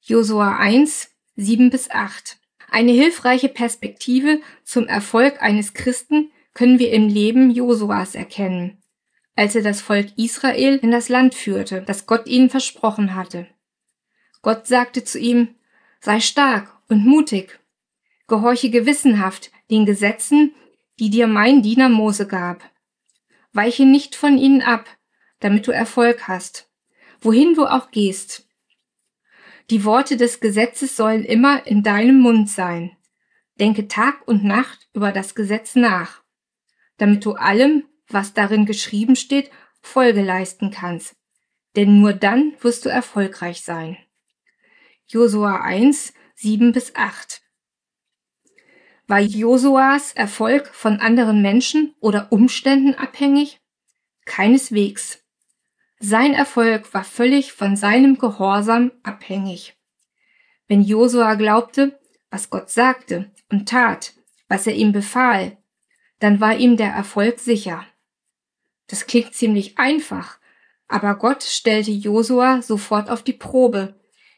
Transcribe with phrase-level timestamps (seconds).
[0.00, 2.38] Josua 1, 7 bis 8.
[2.70, 8.78] Eine hilfreiche Perspektive zum Erfolg eines Christen können wir im Leben Josuas erkennen,
[9.34, 13.46] als er das Volk Israel in das Land führte, das Gott ihnen versprochen hatte.
[14.42, 15.56] Gott sagte zu ihm,
[16.00, 17.58] sei stark und mutig,
[18.28, 20.54] gehorche gewissenhaft den Gesetzen,
[20.98, 22.62] die dir mein Diener Mose gab.
[23.52, 24.86] Weiche nicht von ihnen ab,
[25.40, 26.70] damit du Erfolg hast,
[27.20, 28.48] wohin du auch gehst.
[29.70, 32.96] Die Worte des Gesetzes sollen immer in deinem Mund sein.
[33.58, 36.22] Denke Tag und Nacht über das Gesetz nach,
[36.98, 41.16] damit du allem, was darin geschrieben steht, Folge leisten kannst.
[41.74, 43.98] Denn nur dann wirst du erfolgreich sein.
[45.06, 47.42] Josua 1, 7 bis 8
[49.06, 53.60] war Josuas Erfolg von anderen Menschen oder Umständen abhängig?
[54.24, 55.22] Keineswegs.
[55.98, 59.76] Sein Erfolg war völlig von seinem Gehorsam abhängig.
[60.68, 61.98] Wenn Josua glaubte,
[62.30, 64.14] was Gott sagte und tat,
[64.48, 65.56] was er ihm befahl,
[66.18, 67.86] dann war ihm der Erfolg sicher.
[68.88, 70.38] Das klingt ziemlich einfach,
[70.88, 73.94] aber Gott stellte Josua sofort auf die Probe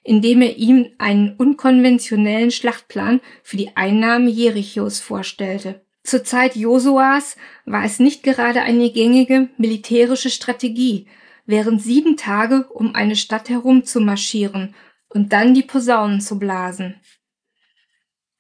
[0.09, 5.83] indem er ihm einen unkonventionellen Schlachtplan für die Einnahme Jerichos vorstellte.
[6.03, 11.09] Zur Zeit Josuas war es nicht gerade eine gängige militärische Strategie,
[11.45, 14.75] während sieben Tage um eine Stadt herum zu marschieren
[15.11, 16.99] und dann die Posaunen zu blasen.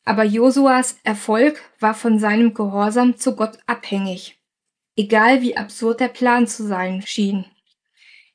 [0.06, 4.38] Aber Josuas Erfolg war von seinem Gehorsam zu Gott abhängig,
[4.96, 7.44] egal wie absurd der Plan zu sein schien.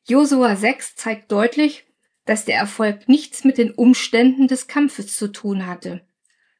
[0.05, 1.87] Josua 6 zeigt deutlich,
[2.25, 6.05] dass der Erfolg nichts mit den Umständen des Kampfes zu tun hatte,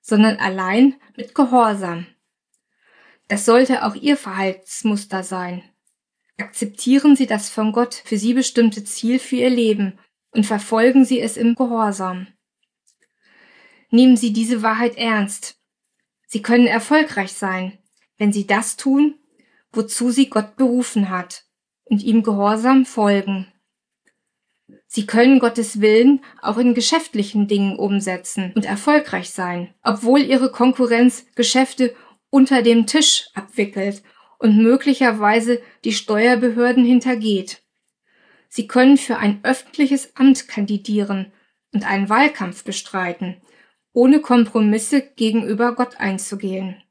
[0.02, 2.08] sondern allein mit Gehorsam.
[3.28, 5.64] Das sollte auch Ihr Verhaltensmuster sein.
[6.38, 10.00] Akzeptieren Sie das von Gott für Sie bestimmte Ziel für Ihr Leben
[10.32, 12.28] und verfolgen Sie es im Gehorsam.
[13.90, 15.60] Nehmen Sie diese Wahrheit ernst.
[16.28, 17.78] Sie können erfolgreich sein,
[18.18, 19.20] wenn Sie das tun,
[19.72, 21.46] wozu Sie Gott berufen hat,
[21.86, 23.52] und ihm gehorsam folgen.
[24.96, 31.26] Sie können Gottes Willen auch in geschäftlichen Dingen umsetzen und erfolgreich sein, obwohl Ihre Konkurrenz
[31.34, 31.96] Geschäfte
[32.30, 34.04] unter dem Tisch abwickelt
[34.38, 37.64] und möglicherweise die Steuerbehörden hintergeht.
[38.50, 41.34] Sie können für ein öffentliches Amt kandidieren
[41.74, 43.42] und einen Wahlkampf bestreiten,
[43.94, 46.84] ohne Kompromisse gegenüber Gott einzugehen.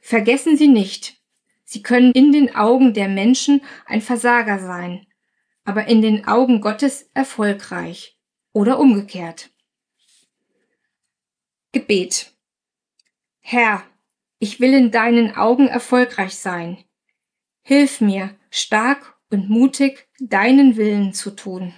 [0.00, 1.20] Vergessen Sie nicht,
[1.62, 5.06] Sie können in den Augen der Menschen ein Versager sein,
[5.70, 8.18] aber in den Augen Gottes erfolgreich
[8.52, 9.50] oder umgekehrt.
[11.70, 12.32] Gebet.
[13.38, 13.84] Herr,
[14.40, 16.82] ich will in deinen Augen erfolgreich sein.
[17.62, 21.72] Hilf mir, stark und mutig deinen Willen zu tun.